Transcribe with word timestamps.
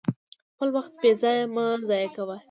خپل 0.53 0.67
وخت 0.77 0.91
په 0.95 0.99
بې 1.03 1.11
ځایه 1.21 1.43
خبرو 1.45 1.53
مه 1.55 1.65
ضایع 1.87 2.09
کوئ. 2.15 2.39